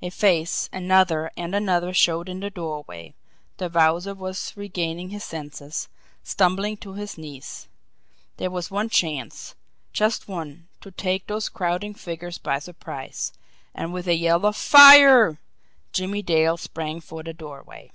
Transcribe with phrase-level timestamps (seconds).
[0.00, 3.12] A face, another, and another showed in the doorway
[3.58, 5.90] the Wowzer was regaining his senses,
[6.22, 7.68] stumbling to his knees.
[8.38, 9.54] There was one chance
[9.92, 13.30] just one to take those crowding figures by surprise.
[13.74, 15.38] And with a yell of "Fire!"
[15.92, 17.92] Jimmie Dale sprang for the doorway.